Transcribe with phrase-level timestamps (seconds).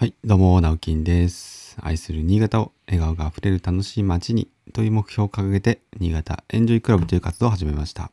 [0.00, 1.76] はい、どうも、直金です。
[1.80, 8.12] 愛する新潟を笑顔があふれる楽しい街にという目標を掲げて、新潟エンジョイクラブという活動を始めました。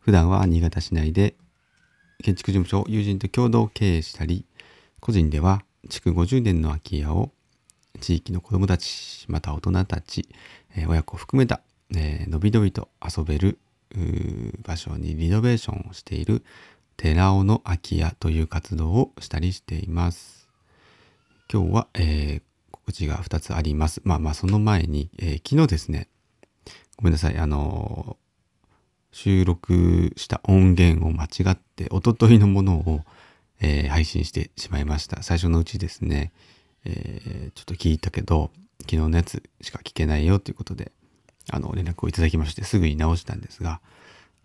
[0.00, 1.36] 普段は新潟市内で
[2.24, 4.44] 建築事務所を友人と共同経営したり、
[4.98, 7.30] 個人では築50年の空き家を
[8.00, 10.28] 地域の子どもたち、また大人たち、
[10.76, 11.60] え親子を含めた、
[11.94, 13.60] えーのびのびと遊べる
[14.64, 16.42] 場所にリノベーションをしている
[16.96, 20.37] 寺尾の空き家という活動をしたりしています。
[21.50, 24.00] 今日は、えー告知が2つあります。
[24.04, 26.08] まあまあその前に、えー昨日ですね、
[26.96, 28.28] ごめんなさい、あのー
[29.10, 33.00] 収録した音源を間違って、おとといのものを、
[33.60, 35.22] えー配信してしまいました。
[35.22, 36.32] 最初のうちですね、
[36.84, 38.50] えーちょっと聞いたけど、
[38.82, 40.92] 昨日のやつしか聞けないよということで、
[41.50, 43.80] あの、連絡をいただきまして、すぐに直したんですが、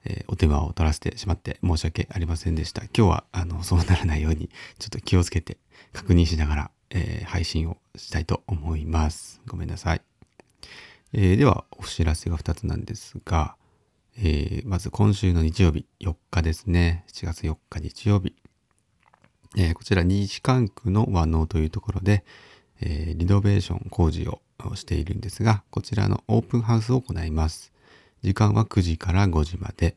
[0.06, 2.84] えーお手間を取らせてしまって申し訳ありませんでした。
[2.86, 5.58] 今日は、あの、そうならないように、ちょっと気をつけて
[5.92, 9.42] 確認しながら、えー配信をしたいと思います。
[9.48, 10.02] ごめんなさい。
[11.12, 13.56] えーでは、お知らせが2つなんですが、
[14.18, 17.04] えーまず今週の日曜日、4日ですね。
[17.12, 18.36] 7月4日日曜日。
[19.58, 22.24] えこちら、西関区の和能というところで、
[22.82, 24.42] えリノベーション工事を
[24.76, 27.72] しているんですが、こちらのオープンハウスを行います。
[28.24, 29.96] 時間は9時から5時まで。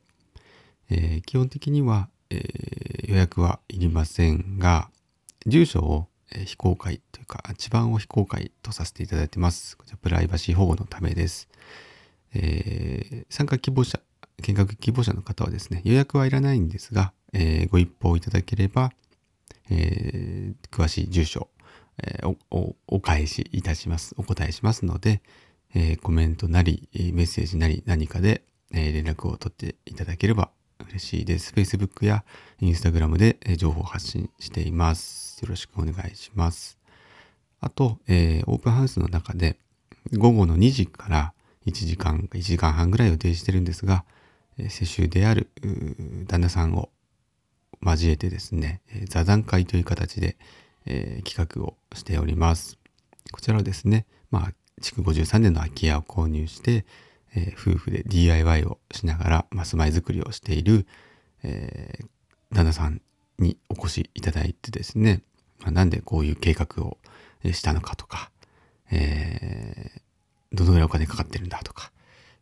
[0.90, 4.90] え基本的には、え予約はいりませんが、
[5.46, 9.76] 住所を、えー非公開というか、地番を非公開とさせていただいてます。
[9.76, 11.48] こちらプライバシー保護のためです。
[12.34, 14.00] えー参加希望者、
[14.42, 18.92] 見学希望者の方はですね、予約はいらないんですが、えーご一報いただければ、
[19.70, 21.48] えー詳しい住所、
[22.02, 24.14] えーおおお返しいたします。
[24.18, 25.22] お答えしますので、
[25.74, 30.50] えーコメントなり、えメッセージなり何かで、えー連絡を取っていただければ
[30.84, 31.52] 嬉しいです。
[31.52, 32.24] Facebook や
[32.60, 35.40] Instagram で情報を発信しています。
[35.42, 36.78] よろしくお願いします。
[37.60, 39.58] あと、えーオープンハウスの中で
[40.16, 41.32] 午後の2時から
[41.66, 44.04] 1時間、1時間半ぐらい予定してるんですが、
[44.68, 45.50] 世襲である
[46.28, 46.90] 旦那さんを
[47.82, 50.36] 交えてですね、座談会という形で、
[50.86, 52.78] えー企画をしております。
[53.32, 56.84] こちらはですね、まあ、築53年の空き家を購入して、
[57.36, 60.86] えー夫婦で DIY をしながら、まあ、住まいづくりをしている、
[61.42, 62.06] えー
[62.52, 63.02] 旦那さん
[63.40, 65.20] にお越しいただいてですね、
[65.60, 66.96] まあ、なんでこういう計画を
[67.44, 68.30] したのかとか、
[68.90, 70.00] えー
[70.52, 71.92] どのぐらいお金かかってるんだとか、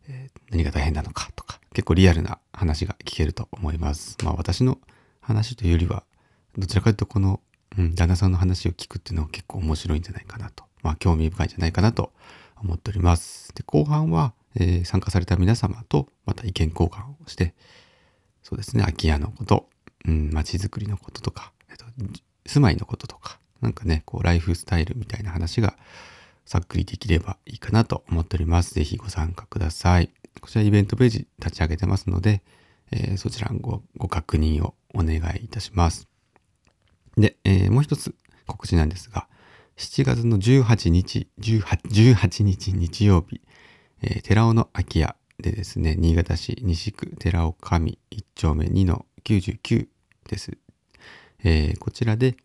[0.07, 4.15] えー何が大変なのかとか、結構リアルな話が聞けると思います。
[4.23, 4.77] まあ私の
[5.21, 6.03] 話というよりは、
[6.57, 7.41] どちらかというとこの、
[7.77, 12.13] うん、旦那さんの話を聞くっていうのは結構面白いんじゃないかなと、まあ興味深いんじゃないかなと
[12.61, 13.53] 思っております。
[13.55, 17.53] で、後半は、えー参加された皆様とまた意見交換をして、
[18.43, 19.69] そうですね、空き家のこと、
[20.07, 21.85] うん、街づくりのこととか、えっと、
[22.45, 25.75] 住まいのこととか、なんかね、こう、ライフスタイルみたいな話が
[26.45, 28.75] さっくりできればいいかなと思っております。
[28.75, 30.11] ぜひご参加ください。
[30.41, 32.43] こちらイベントページ立ち上げてますので、
[32.91, 36.07] えーそちらごご確認をお願いいたします。
[37.17, 38.13] で、えーもう一つ
[38.45, 39.27] 告知なんですが、
[39.77, 41.61] 7月の18日、18,
[42.13, 43.41] 18日日曜日、
[44.01, 49.87] えー寺尾の空き家でですね、新潟市西区寺尾上1丁目2の99
[50.29, 50.57] です。
[51.43, 52.35] えーこちらで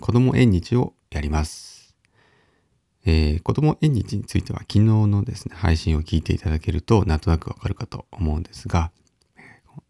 [0.00, 1.94] 子供縁日をやります。
[3.04, 8.90] えー子供縁日については昨日のですね、配信を聞いていただけるとなんとなくわかるかと思うんですが、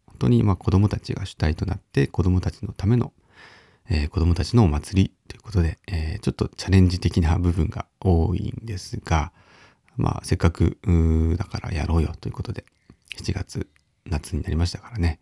[0.07, 3.13] 本当にまあ子供たちが主体となって子供たちのための、
[3.89, 9.31] えー子供たちのお祭りということで、えーちょっとチャレンジ的な部分が多いんですが、
[9.97, 10.77] まあせっかく
[11.37, 12.65] だからやろうよということで、
[13.17, 13.67] 7月
[14.05, 15.19] 夏になりましたからね、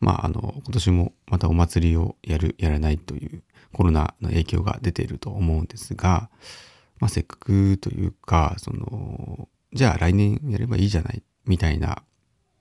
[0.00, 6.28] まあ、あの、今年もまたお祭りをやる、やらないというコロナの影響が出ていると思うんですが、
[7.00, 12.02] まあ、せっかくというか、その、じゃあ来年やればいいじゃない、みたいな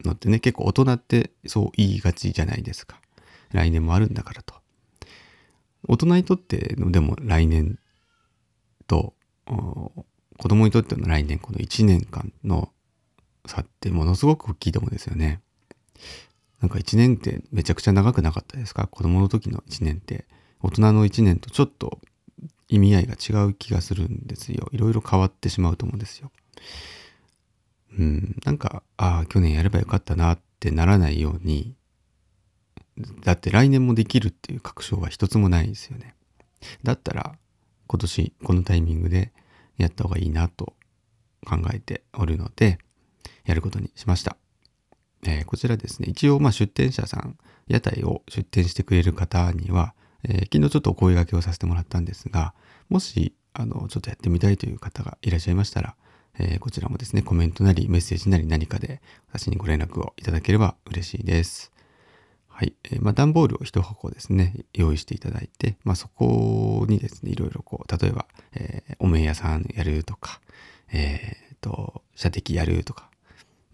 [0.05, 3.01] のってね、結構大人ってそう言いがちじゃないですか。
[3.51, 4.55] 来年もあるんだからと。
[5.87, 7.77] 大人にとってのでも来年
[8.87, 9.13] と、
[10.37, 12.71] 子供にとっての来年、この1年間の
[13.45, 15.41] 差ってものすごく大きいと思うんですよね。
[16.61, 18.87] なんか1年ってめちゃくちゃ長くなかったですか？
[18.87, 20.25] 子供の時の1年って
[20.61, 21.99] 大人の1年とちょっと
[22.69, 24.69] 意味合いが違う気がするんですよ。
[24.71, 26.31] いろいろ変わってしまうと思うんですよ。
[27.99, 31.75] うん、なんか、ああ、去年やればよかったなってならないように、
[33.23, 36.15] だって来年もできるっていう確証は一つもないですよね。
[36.81, 37.35] だったら
[37.87, 39.33] 今年このタイミングで
[39.77, 40.73] やった方がいいなと
[41.45, 42.77] 考えておるので、
[43.45, 44.37] やることにしました。
[45.25, 47.37] えーこちらですね、一応まあ出店者さん、
[47.67, 49.93] 屋台を出店してくれる方には、
[50.23, 52.53] えー、昨日ちょっとお声掛けをさせてもらったんですが、
[52.89, 55.95] もし、あの、ちょっとやってみたいという方がいらっしゃいましたら、
[56.39, 61.72] えー、こちらもですね、コメントなりメッセージなり何かで私にご連絡をいただければ嬉しいです。
[62.55, 62.75] はい。
[62.83, 70.39] えー、まあ、段ボールを一箱ですね、用意していただいて、まあ、そこにですね、いろいろこう、例えば、えー、お面屋さんやるとか、
[70.91, 73.09] えっ、と、射的やるとか、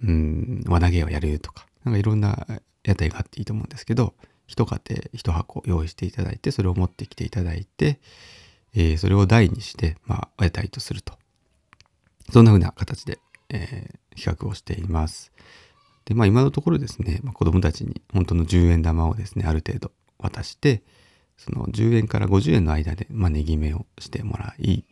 [0.02, 2.48] うん、輪投げをやるとか、なんかいろんな
[2.86, 4.14] 屋台があっていいと思うんですけど、
[4.48, 8.00] 一家庭一箱用意していただいて、それを持ってきていただいて、
[8.74, 11.14] え、それを台にして、まあ、屋台とすると。
[12.32, 15.34] そんな風な形で、えー、企画をしています。
[16.10, 20.84] で、まあ今のところですね、まあ、子供たちに本当の10円玉をですね、ある程度渡して、
[21.38, 24.84] その10円から50円の間で、まあ、値決めをしてもらい、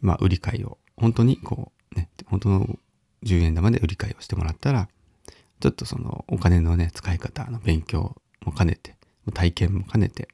[0.00, 2.78] まあ、売り買いを、本当にこう、ね、本当の
[3.24, 4.88] 10円玉で売り買いをしてもらったら、
[5.60, 8.96] ちょっとそのお金のね、使い方の勉強も兼ねて、
[9.34, 10.28] 体験も兼ねて、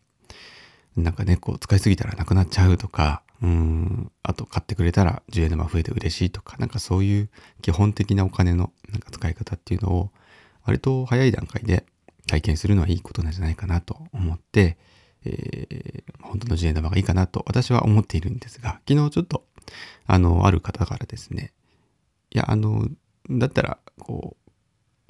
[0.96, 7.30] なんかね、こう使いすぎたらなくなっちゃうとか、うん、あと買ってくれたら10円玉増えて嬉しいとか、なんかそういう
[7.62, 10.10] 基本的なお金のなんか使い方っていうのを
[10.64, 11.84] 割と早い段階で
[12.26, 14.76] 体験するのはいいことなんじゃないかなと思って、
[15.24, 19.44] えー、本当の10円玉がいいかなと私は思っているんですが、昨日ちょっと
[20.06, 21.52] あの、ある方からですね、
[22.30, 22.88] いや、あの、
[23.30, 24.50] だったら、こう、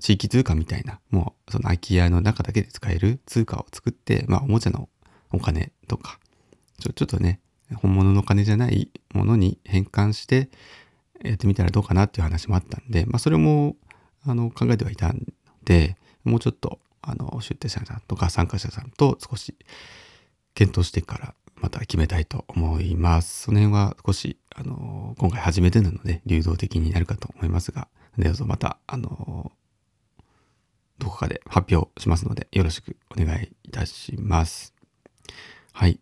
[0.03, 4.89] 地域通貨みたいな、もうその空き家の中だけで使える通貨を作って、まあおもちゃの
[5.33, 6.19] お金とか、
[6.79, 7.41] ちょちょっとね、
[7.75, 10.51] 本物のお金じゃないものに変換して
[11.25, 13.77] やってみたらどうかなっていう話もあったんで、まあそれも
[14.25, 15.27] あの考えてはいたん
[15.65, 19.55] で、もうちょっとあの出展者さんとか参加者さんと少し
[20.55, 23.43] 検討してからまた決めたいと思います。
[23.43, 27.89] その辺は少しあの今回初めてなので流動的になるかと思いますが、
[28.19, 29.53] どうぞまたあの
[30.99, 34.75] どこかで発表しますので、よろしくお願いいたします。
[35.73, 35.99] はい。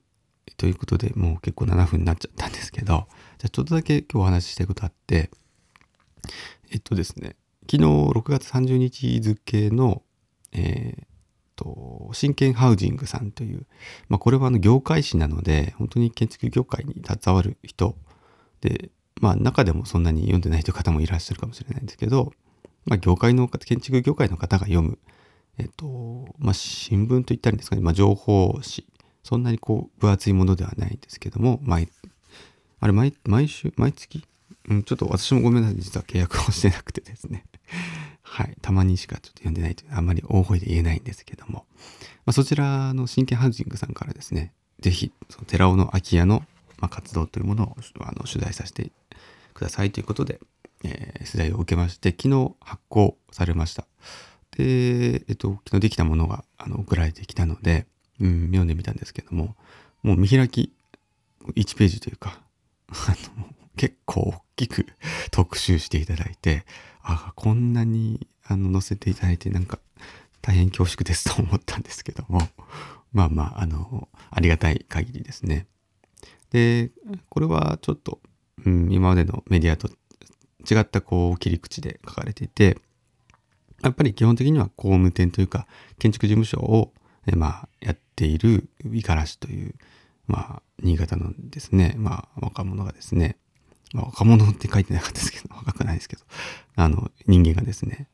[0.56, 3.06] ということで、もう結構7分になっちゃったんですけど、
[3.38, 5.30] じゃちょっとだけ今日お話ししたいことあって、
[6.70, 7.36] えっとですね、
[7.70, 10.02] 昨日6月30日付の、
[10.52, 11.04] えー、
[11.56, 13.66] と、真剣ハウジングさんという、
[14.08, 17.96] まあこれはあの業界誌なので、本当に建築業界に携わる人
[18.60, 18.90] で、
[19.20, 22.32] まあ中でもそんなに読んでないという方もいらっしゃるかもしれないんですけど、
[22.88, 24.98] まあ、業界の建築業界の方が読む、
[25.58, 28.86] えっと、まあ、新聞と言ったらいいんですかね、まあ、情報誌。
[29.22, 31.88] そんなにこう、分厚いものではないんですけども、毎、
[32.80, 34.24] あれ、毎、毎週、毎月？
[34.68, 35.80] うん、ちょっと私もごめんなさい。
[35.80, 37.44] 実は契約をしてなくてですね。
[38.22, 38.56] はい。
[38.60, 41.66] たまにしかちょっと読んでないという、あんまり大声で言えないんですけども。
[42.26, 45.12] まあ、そちらの真剣ハウジングさんからですね、ぜひ、
[45.46, 46.44] 寺尾の空き家の、
[46.90, 48.92] 活動というものをあの取材させて
[49.52, 50.38] くださいということで、
[50.84, 53.86] えー、取材を受けまして、昨日発行されました。
[54.56, 57.86] で、えっと、昨日できたものがあの送られてきたので、
[58.20, 59.56] うん、読んでみたんですけども、
[60.02, 60.72] もう見開き
[61.56, 62.40] 1ページというか、
[62.90, 63.46] あの、
[63.76, 64.86] 結構大きく
[65.30, 66.64] 特集していただいて、
[67.02, 69.78] あ、こんなにあの載せていただいてなんか
[70.42, 72.40] 大変恐縮ですと思ったんですけども、
[73.12, 75.66] まあまあ、あの、ありがたい限りですね。
[76.50, 76.90] で、
[77.28, 78.20] これはちょっと、
[78.64, 79.88] うん、今までのメディアと
[80.70, 82.78] 違ったこう切り口で書かれていて、
[83.82, 85.66] やっぱり基本的には工務店というか
[85.98, 86.92] 建築事務所を、
[87.36, 89.74] まあ、やっている五十嵐という、
[90.28, 93.36] まあ、新潟のですね、まあ、若者がですね、
[93.92, 96.22] まあ、若者って書いてなかったですけど、 若くないですけど、
[96.76, 98.08] あの、人間がですね、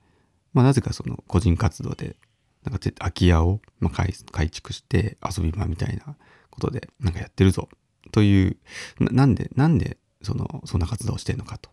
[0.52, 2.16] まあ、なぜかその個人活動で、
[2.62, 6.16] なんか空き家を、まあ、改築して遊び場みたいな
[6.50, 7.68] ことで、なんかやってるぞ、
[8.12, 8.56] という
[8.98, 11.70] な、んで、なんで、その、そんな活動をしてるのかと。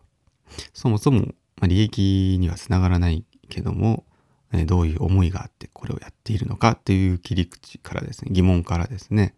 [0.74, 1.20] そもそも
[1.56, 4.04] まあ利益にはつながらないけども、
[4.66, 9.34] どういう思いがあってこれをやっているのかっていう切り口からですね、疑問からですね、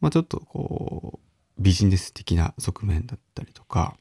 [0.00, 1.20] まあちょっとこ
[1.58, 3.96] う、ビジネス的な側面だったりとか、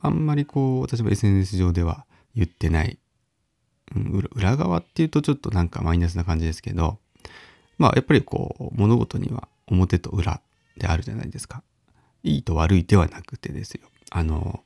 [0.00, 2.98] あんまりこう、私も SNS 上では言ってない、
[3.94, 6.98] うん、裏側っていうとちょっとなんかマイナスな感じですけど、
[7.78, 10.40] まあやっぱりこう、物事には表と裏
[10.76, 11.62] であるじゃないですか。
[12.22, 13.88] いいと悪いではなくてですよ。
[14.10, 14.62] あの、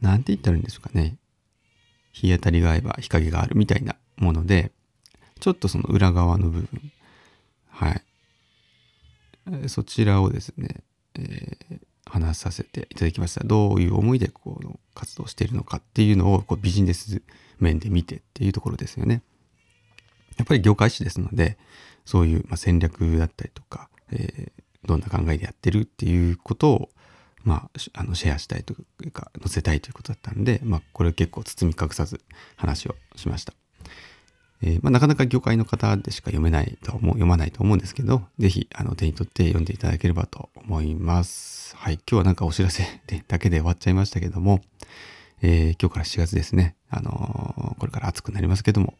[0.00, 1.16] なんて言ったらいいんでしょうかね。
[2.12, 4.72] 日当たりが合えば日陰があるみたいなもので、
[5.40, 6.92] ちょっとその裏側の部分、
[7.68, 8.02] はい。
[9.68, 10.82] そちらをですね、
[11.14, 13.44] えー、話させていただきました。
[13.44, 17.22] どういう思いでこの活動しているのかっていうのをこうビジネス
[17.58, 19.22] 面で見てっていうところですよね。
[20.36, 21.58] やっぱり業界誌ですので、
[22.04, 26.88] そういうま戦略だったりとか、えー、どんな考えでやってるっていうことを
[27.44, 32.20] まあ、あのシェアしたいというか載せたいということだったんで、まあ、これ結構包み隠さず
[32.56, 33.54] 話をしました。
[34.60, 41.76] えーまあ、なかなか業界の方でしか読めないと思う、読まないと思うんですけど、ぜひ、あの、手に取って読んでいただければと思います。
[41.76, 41.94] はい。
[41.94, 44.60] 今日はなんかお知らせでだけで終わっちゃいましたけども、
[45.42, 46.74] えー今日から4月ですね。
[46.90, 48.94] あのーこれから暑くなりますけども、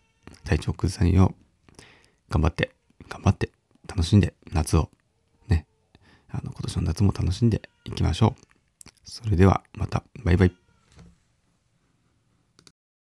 [0.44, 1.82] 体調崩さないよう、
[2.30, 2.70] 頑張って、
[3.08, 3.50] 頑張って、
[3.88, 4.90] 楽しんで、夏を、
[5.48, 5.66] ね、
[6.30, 8.42] あの、今年の夏も楽しんでいきましょう。
[9.04, 10.67] それでは、また、バイバイ。